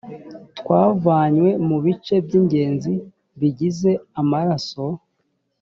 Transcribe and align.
twavanywe 0.59 1.49
mu 1.67 1.77
bice 1.85 2.15
by’ingenzi 2.25 2.93
bigize 3.39 3.91
amaraso 4.21 4.83